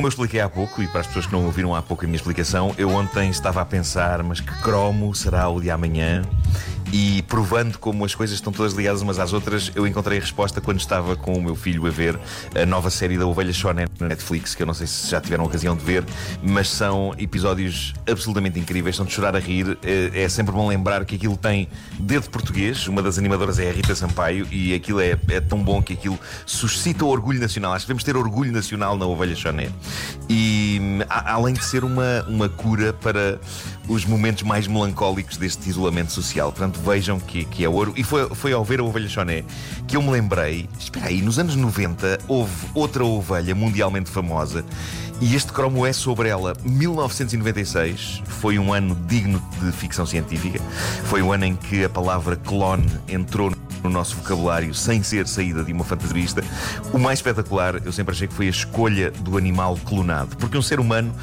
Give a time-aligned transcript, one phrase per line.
[0.00, 2.08] Como eu expliquei há pouco, e para as pessoas que não ouviram há pouco a
[2.08, 6.22] minha explicação, eu ontem estava a pensar, mas que cromo será o de amanhã?
[6.92, 10.60] E provando como as coisas estão todas ligadas umas às outras, eu encontrei a resposta
[10.60, 12.18] quando estava com o meu filho a ver
[12.54, 15.44] a nova série da Ovelha Shonen na Netflix, que eu não sei se já tiveram
[15.44, 16.04] a ocasião de ver,
[16.42, 19.78] mas são episódios absolutamente incríveis, são de chorar a rir.
[19.84, 21.68] É, é sempre bom lembrar que aquilo tem
[21.98, 25.80] dedo português, uma das animadoras é a Rita Sampaio, e aquilo é, é tão bom
[25.80, 27.72] que aquilo suscita o orgulho nacional.
[27.72, 29.70] Acho que devemos ter orgulho nacional na Ovelha Shonen.
[30.28, 33.38] E a, além de ser uma, uma cura para
[33.88, 36.52] os momentos mais melancólicos deste isolamento social.
[36.52, 37.92] Portanto, vejam que, que é ouro.
[37.96, 39.44] E foi, foi ao ver a ovelha Choné
[39.86, 40.68] que eu me lembrei.
[40.78, 44.64] Espera aí, nos anos 90 houve outra ovelha mundialmente famosa
[45.20, 46.54] e este cromo é sobre ela.
[46.64, 50.58] 1996 foi um ano digno de ficção científica.
[51.04, 55.62] Foi o ano em que a palavra clone entrou no nosso vocabulário sem ser saída
[55.62, 56.42] de uma fantasista.
[56.92, 60.62] O mais espetacular, eu sempre achei que foi a escolha do animal clonado, porque um
[60.62, 61.14] ser humano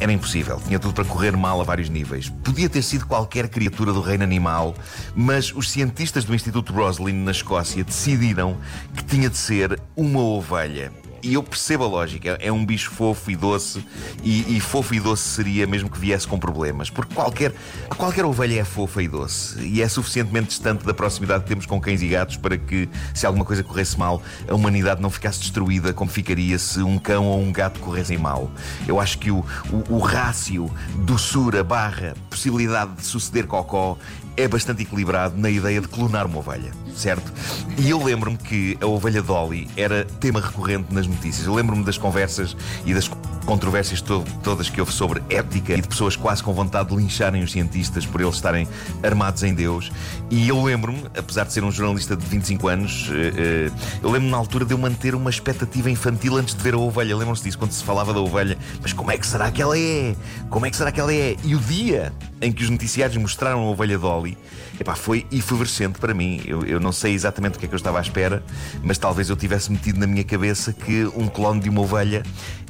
[0.00, 2.28] era impossível, tinha tudo para correr mal a vários níveis.
[2.42, 4.74] Podia ter sido qualquer criatura do reino animal,
[5.14, 8.56] mas os cientistas do Instituto Roslin, na Escócia, decidiram
[8.94, 11.03] que tinha de ser uma ovelha.
[11.24, 12.36] E eu percebo a lógica.
[12.38, 13.82] É um bicho fofo e doce.
[14.22, 16.90] E, e, fofo e doce seria mesmo que viesse com problemas.
[16.90, 17.54] Porque qualquer,
[17.96, 19.58] qualquer ovelha é fofa e doce.
[19.60, 23.24] E é suficientemente distante da proximidade que temos com cães e gatos para que, se
[23.24, 27.40] alguma coisa corresse mal, a humanidade não ficasse destruída como ficaria se um cão ou
[27.40, 28.50] um gato corressem mal.
[28.86, 33.96] Eu acho que o, o, o rácio, doçura, barra, possibilidade de suceder cocó
[34.36, 37.32] é bastante equilibrado na ideia de clonar uma ovelha, certo?
[37.78, 41.46] E eu lembro-me que a ovelha Dolly era tema recorrente nas notícias.
[41.46, 43.08] Eu lembro-me das conversas e das
[43.44, 47.42] controvérsias to todas que houve sobre ética e de pessoas quase com vontade de lincharem
[47.42, 48.66] os cientistas por eles estarem
[49.02, 49.92] armados em Deus.
[50.30, 54.30] E eu lembro-me, apesar de ser um jornalista de 25 anos, uh, uh, eu lembro-me
[54.30, 57.16] na altura de eu manter uma expectativa infantil antes de ver a ovelha.
[57.16, 58.56] Lembram-se disso quando se falava da ovelha?
[58.80, 60.16] Mas como é que será que ela é?
[60.48, 61.36] Como é que será que ela é?
[61.44, 62.12] E o dia
[62.44, 64.36] em que os noticiários mostraram a ovelha Dolly,
[64.78, 66.42] epá, foi efervescente para mim.
[66.44, 68.44] Eu, eu não sei exatamente o que é que eu estava à espera,
[68.82, 72.22] mas talvez eu tivesse metido na minha cabeça que um clone de uma ovelha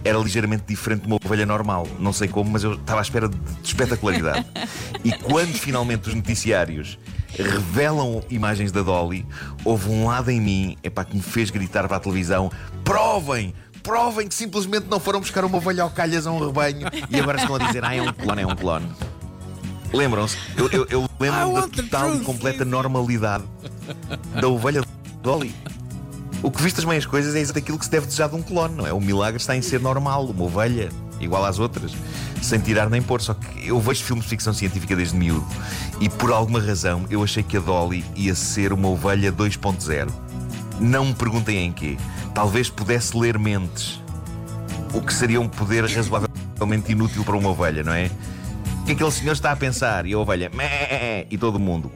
[0.04, 1.88] era ligeiramente diferente de uma ovelha normal.
[1.98, 4.46] Não sei como, mas eu estava à espera de, de espetacularidade.
[5.04, 6.96] e quando finalmente os noticiários
[7.36, 9.26] revelam imagens da Dolly,
[9.64, 12.50] houve um lado em mim epá, que me fez gritar para a televisão:
[12.84, 13.52] provem!
[13.82, 17.38] Provem que simplesmente não foram buscar uma ovelha ao calhas a um rebanho e agora
[17.38, 18.88] estão a dizer: ah, é um clone, é um clone.
[19.94, 20.36] Lembram-se?
[20.56, 23.44] Eu, eu, eu lembro da total e completa normalidade
[24.40, 24.82] da ovelha
[25.22, 25.54] Dolly.
[26.42, 28.42] O que viste as meias coisas é exatamente aquilo que se deve desejar de um
[28.42, 28.92] clone, não é?
[28.92, 30.90] O milagre está em ser normal, uma ovelha,
[31.20, 31.92] igual às outras,
[32.42, 33.22] sem tirar nem pôr.
[33.22, 35.46] Só que eu vejo filmes de ficção científica desde miúdo
[36.00, 40.10] e por alguma razão eu achei que a Dolly ia ser uma ovelha 2.0.
[40.80, 41.96] Não me perguntem em quê.
[42.34, 44.02] Talvez pudesse ler mentes.
[44.92, 48.10] O que seria um poder razoavelmente inútil para uma ovelha, não é?
[48.84, 50.04] Que aquele senhor está a pensar?
[50.06, 51.26] E a ovelha, Mé!
[51.30, 51.90] e todo mundo,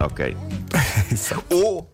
[0.00, 0.36] ok.
[1.50, 1.92] Ou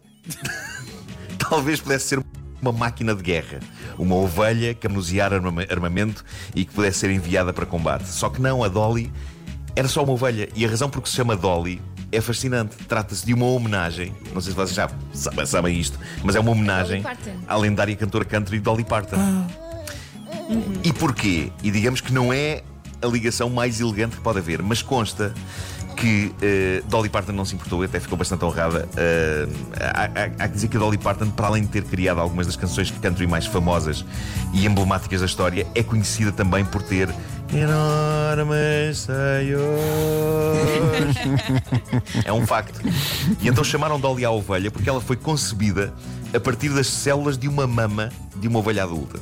[1.38, 2.24] talvez pudesse ser
[2.62, 3.58] uma máquina de guerra,
[3.98, 8.08] uma ovelha que manusear armamento e que pudesse ser enviada para combate.
[8.08, 9.12] Só que não, a Dolly
[9.74, 10.48] era só uma ovelha.
[10.54, 11.80] E a razão por que se chama Dolly
[12.12, 12.76] é fascinante.
[12.86, 14.88] Trata-se de uma homenagem, não sei se vocês já
[15.46, 17.04] sabem isto, mas é uma homenagem
[17.46, 19.16] à lendária cantora country Dolly Parton.
[19.18, 19.46] Ah.
[20.82, 21.52] E porquê?
[21.62, 22.62] E digamos que não é
[23.02, 25.32] a ligação mais elegante que pode haver, mas consta
[25.96, 28.88] que uh, Dolly Parton não se importou, até ficou bastante honrada.
[28.92, 32.20] Uh, há, há, há, que dizer que a Dolly Parton, para além de ter criado
[32.20, 34.04] algumas das canções country mais famosas
[34.52, 37.12] e emblemáticas da história, é conhecida também por ter
[37.52, 39.08] enormes
[42.24, 42.80] é um facto.
[43.40, 45.92] E então chamaram Dolly à ovelha porque ela foi concebida
[46.32, 49.18] a partir das células de uma mama de uma ovelha adulta.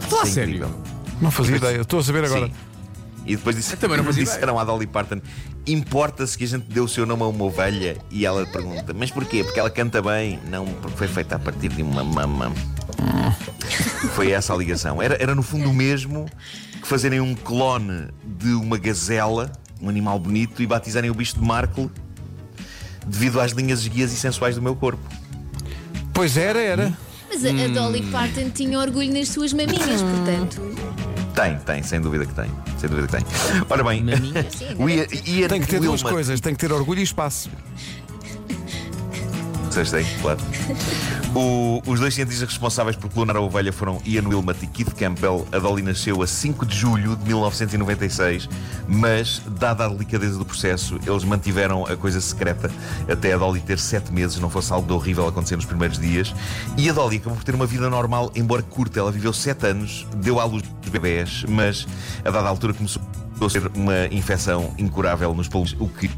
[0.00, 0.68] Fala é sério?
[1.20, 2.46] Não fazia depois, ideia, estou a saber agora.
[2.46, 2.52] Sim.
[3.26, 4.60] E depois disse, também não fazia disseram ideia.
[4.62, 5.20] à Dolly Parton:
[5.66, 7.98] Importa-se que a gente dê o seu nome a uma ovelha?
[8.10, 9.44] E ela pergunta: Mas porquê?
[9.44, 10.38] Porque ela canta bem?
[10.48, 12.52] Não, porque foi feita a partir de uma mama.
[14.14, 15.02] Foi essa a ligação.
[15.02, 16.26] Era, era no fundo o mesmo
[16.80, 21.44] que fazerem um clone de uma gazela, um animal bonito, e batizarem o bicho de
[21.44, 21.90] Markle
[23.06, 25.02] devido às linhas guias e sensuais do meu corpo.
[26.12, 26.98] Pois era, era.
[27.28, 30.62] Mas a, a Dolly Parton tinha orgulho nas suas maminhas, portanto.
[31.38, 32.50] Tem, tem, sem dúvida que tem.
[32.78, 33.24] Sem dúvida que tem.
[33.70, 34.02] Ora bem,
[34.50, 37.48] Sim, Ian, Ian tem que ter duas coisas: tem que ter orgulho e espaço.
[39.78, 40.40] Pois tem, claro.
[41.36, 45.46] O- os dois cientistas responsáveis por clonar a ovelha foram Ian Wilmot e Keith Campbell.
[45.52, 48.48] A Dolly nasceu a 5 de julho de 1996,
[48.88, 52.68] mas, dada a delicadeza do processo, eles mantiveram a coisa secreta
[53.08, 56.34] até a Dolly ter 7 meses, não fosse algo horrível acontecer nos primeiros dias.
[56.76, 58.98] E a Dolly acabou por ter uma vida normal, embora curta.
[58.98, 61.86] Ela viveu 7 anos, deu à luz dos bebés, mas
[62.24, 63.00] a dada altura começou
[63.40, 66.10] a ser uma infecção incurável nos pulmões, o que,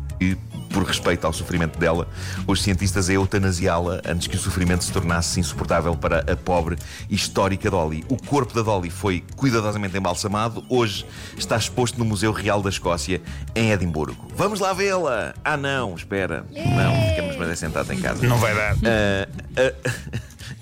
[0.71, 2.09] por respeito ao sofrimento dela,
[2.47, 6.77] os cientistas a eutanasiá-la antes que o sofrimento se tornasse insuportável para a pobre
[7.09, 8.05] e histórica Dolly.
[8.09, 11.05] O corpo da Dolly foi cuidadosamente embalsamado, hoje
[11.37, 13.21] está exposto no Museu Real da Escócia,
[13.55, 14.29] em Edimburgo.
[14.35, 15.35] Vamos lá vê-la!
[15.45, 16.47] Ah, não, espera.
[16.51, 18.27] Não, ficamos mais sentados em casa.
[18.27, 18.77] Não vai dar.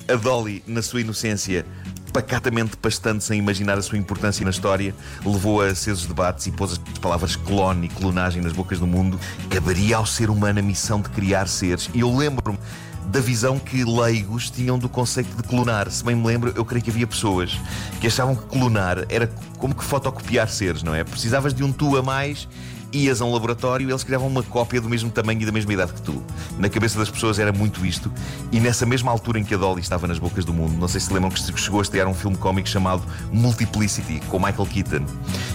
[0.09, 1.67] A Dolly, na sua inocência,
[2.13, 4.95] pacatamente pastando sem imaginar a sua importância na história,
[5.25, 9.19] levou a acesos debates e pôs as palavras clone e clonagem nas bocas do mundo.
[9.49, 11.89] Caberia ao ser humano a missão de criar seres.
[11.95, 12.59] E eu lembro-me
[13.07, 15.91] da visão que leigos tinham do conceito de clonar.
[15.91, 17.59] Se bem me lembro, eu creio que havia pessoas
[18.01, 21.03] que achavam que clonar era como que fotocopiar seres, não é?
[21.05, 22.47] Precisavas de um tu a mais
[22.93, 25.73] ias a um laboratório e eles criavam uma cópia do mesmo tamanho e da mesma
[25.73, 26.23] idade que tu.
[26.59, 28.11] Na cabeça das pessoas era muito isto.
[28.51, 31.01] E nessa mesma altura em que a Dolly estava nas bocas do mundo, não sei
[31.01, 33.03] se lembram que chegou a estrear um filme cómico chamado
[33.33, 35.05] Multiplicity, com Michael Keaton.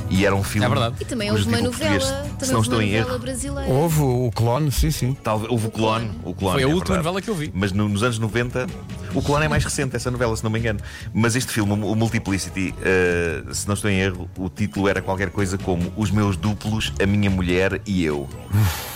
[0.09, 0.65] E era um filme.
[0.65, 0.95] É verdade.
[1.01, 3.19] E também houve uma português, novela, se também não houve estou uma em novela erro.
[3.19, 3.71] brasileira.
[3.74, 5.18] Houve o clone, sim, sim.
[5.24, 6.12] Talvez, houve o clone.
[6.24, 6.97] O clone Foi a é última verdade.
[6.97, 7.51] novela que eu vi.
[7.53, 8.68] Mas no- nos anos 90,
[9.13, 10.80] o clone é mais recente, essa novela, se não me engano.
[11.13, 15.30] Mas este filme, o Multiplicity, eh, se não estou em erro, o título era qualquer
[15.30, 18.27] coisa como Os Meus Duplos, a Minha Mulher e Eu.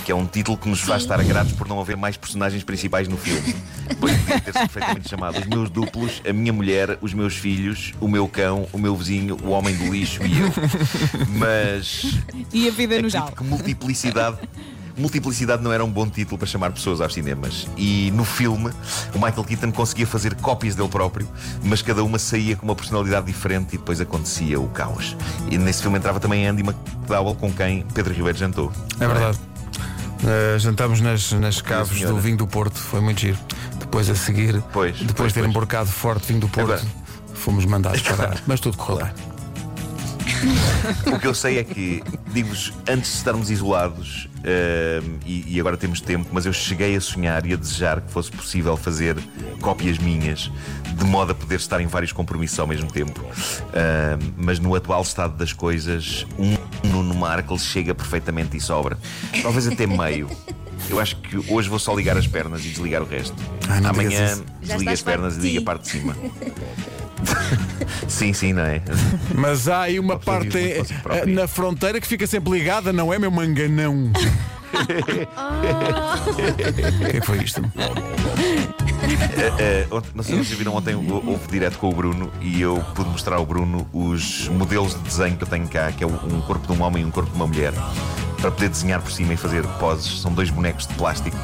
[0.05, 3.07] Que é um título que nos faz estar gratos por não haver mais personagens principais
[3.07, 3.55] no filme.
[3.99, 8.07] Pois podia ter-se perfeitamente chamado Os Meus Duplos, a Minha Mulher, os Meus Filhos, o
[8.07, 10.51] meu cão, o meu vizinho, o Homem do Lixo e eu.
[11.29, 12.05] Mas
[12.53, 13.31] E a vida no geral.
[13.31, 14.37] que multiplicidade.
[14.97, 17.67] Multiplicidade não era um bom título para chamar pessoas aos cinemas.
[17.77, 18.71] E no filme,
[19.13, 21.27] o Michael Keaton conseguia fazer cópias dele próprio,
[21.63, 25.15] mas cada uma saía com uma personalidade diferente e depois acontecia o caos.
[25.51, 28.71] E nesse filme entrava também Andy McDowell, com quem Pedro Ribeiro jantou.
[28.99, 29.37] É verdade.
[30.23, 33.37] Uh, jantámos nas, nas caves do vinho do Porto, foi muito giro.
[33.79, 36.81] Depois a seguir, Pois, depois pois, de ter emborcado forte vinho do Porto, Agora-
[37.35, 38.37] fomos mandados parar.
[38.47, 39.13] Mas tudo correu bem.
[41.13, 42.03] O que eu sei é que,
[42.33, 47.01] digo-vos, antes de estarmos isolados, ehm, e, e agora temos tempo, mas eu cheguei a
[47.01, 49.17] sonhar e a desejar que fosse possível fazer
[49.61, 50.51] cópias minhas,
[50.95, 53.23] de modo a poder estar em vários compromissos ao mesmo tempo.
[53.73, 56.55] Ehm, mas no atual estado das coisas, um
[56.87, 58.97] Nuno Markle chega perfeitamente e sobra.
[59.41, 60.29] Talvez até meio.
[60.89, 63.35] Eu acho que hoje vou só ligar as pernas e desligar o resto.
[63.61, 66.15] Digas Amanhã desliga as pernas e liga a parte de cima.
[68.07, 68.81] sim, sim, não é?
[69.33, 73.19] Mas há aí uma parte muito eh, na fronteira que fica sempre ligada, não é,
[73.19, 74.11] meu manganão?
[74.11, 74.77] O
[77.11, 77.61] que é foi isto?
[79.59, 82.61] Eh, ontem- não sei se vocês viram ontem hou- houve direto com o Bruno e
[82.61, 86.07] eu pude mostrar ao Bruno os modelos de desenho que eu tenho cá, que é
[86.07, 87.73] um corpo de um homem e um corpo de uma mulher,
[88.41, 90.21] para poder desenhar por cima e fazer poses.
[90.21, 91.37] São dois bonecos de plástico.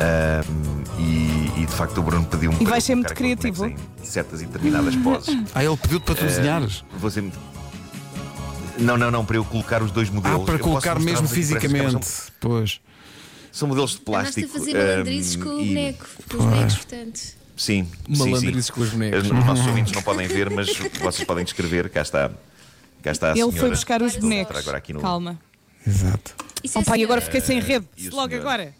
[0.00, 3.66] Ahm, e, e, de facto o Bruno pediu-me E para vai ser muito criativo.
[3.66, 5.36] em certas e determinadas poses.
[5.54, 6.84] Ah, ele pediu-te para tu desenhares.
[6.98, 7.38] Vou ser muito-
[8.78, 10.42] Não, não, não, para eu colocar os dois modelos.
[10.42, 12.04] Ah, para Eu colocar mesmo fisicamente.
[12.06, 12.80] São, Pois.
[13.52, 14.04] são modelos de Andaste
[14.42, 14.56] plástico.
[14.56, 17.16] a fazer malandrizes ahm, com o e- boneco, com os bonecos, portanto.
[17.56, 19.22] Sim, sim, Malandrizes com os bonecos.
[19.24, 20.66] Os nossos ouvintes não podem ver, mas
[21.00, 21.88] vocês podem descrever.
[21.88, 22.30] Cá está.
[23.02, 24.56] Cá está a Ele foi buscar os bonecos.
[24.56, 25.38] agora aqui no- Calma.
[25.86, 26.34] Exato.
[26.64, 27.86] Isso é Oh, pai, agora fiquei sem rede.
[27.96, 28.40] e o Logo senhor?
[28.40, 28.74] agora.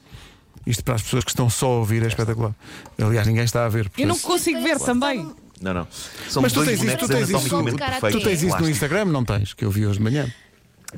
[0.66, 2.52] Isto para as pessoas que estão só a ouvir é espetacular.
[2.98, 3.90] Aliás, ninguém está a ver.
[3.98, 5.28] Eu não consigo ver também.
[5.60, 5.88] Não, não.
[6.28, 7.36] São Mas tu dois tens isso, bonecos tu tens isso.
[7.36, 8.20] anatomicamente Tu perfeitos.
[8.20, 8.70] Tu tens isso no Plástico.
[8.70, 9.52] Instagram, não tens?
[9.54, 10.24] Que eu vi hoje de manhã.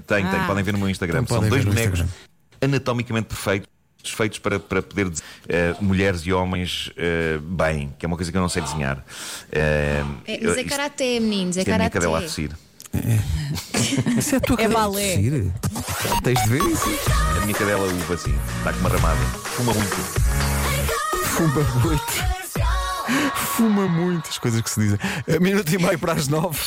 [0.06, 0.40] Tem, tem.
[0.40, 0.44] Ah.
[0.46, 1.20] Podem ver no meu Instagram.
[1.22, 2.26] Então São podem dois ver no bonecos Instagram.
[2.62, 3.68] anatomicamente perfeitos.
[4.04, 8.30] Feitos para, para poder desenhar eh, mulheres e homens eh, bem, que é uma coisa
[8.30, 9.04] que eu não sei desenhar.
[9.50, 12.06] Eh, É, mas é isto- karaté, meninos, é isto é a minha karaté.
[12.06, 12.50] cadela a tossir.
[14.16, 15.16] Isso é a tua É cadela balé.
[15.16, 15.52] tossir?
[16.22, 17.25] Tens de ver isso.
[17.46, 18.36] Minha cadela uva, assim.
[18.58, 19.20] Está com uma ramada.
[19.44, 19.96] Fuma muito.
[21.26, 22.36] Fuma muito.
[23.36, 24.28] Fuma muito.
[24.28, 24.98] As coisas que se dizem.
[25.40, 26.58] Minuto e meio para as nove.